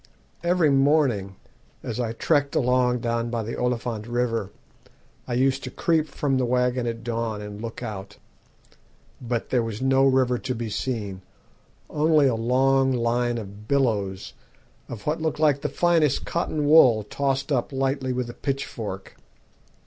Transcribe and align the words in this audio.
Every 0.43 0.71
morning, 0.71 1.35
as 1.83 1.99
I 1.99 2.13
trekked 2.13 2.55
along 2.55 3.01
down 3.01 3.29
by 3.29 3.43
the 3.43 3.55
Oliphant 3.55 4.07
River, 4.07 4.49
I 5.27 5.35
used 5.35 5.63
to 5.63 5.69
creep 5.69 6.07
from 6.07 6.39
the 6.39 6.45
waggon 6.47 6.87
at 6.87 7.03
dawn 7.03 7.39
and 7.39 7.61
look 7.61 7.83
out. 7.83 8.17
But 9.21 9.51
there 9.51 9.61
was 9.61 9.79
no 9.79 10.03
river 10.07 10.39
to 10.39 10.55
be 10.55 10.71
seen 10.71 11.21
only 11.87 12.25
a 12.25 12.33
long 12.33 12.91
line 12.91 13.37
of 13.37 13.67
billows 13.67 14.33
of 14.89 15.05
what 15.05 15.21
looked 15.21 15.39
like 15.39 15.61
the 15.61 15.69
finest 15.69 16.25
cotton 16.25 16.67
wool 16.67 17.03
tossed 17.03 17.51
up 17.51 17.71
lightly 17.71 18.11
with 18.11 18.27
a 18.27 18.33
pitchfork. 18.33 19.17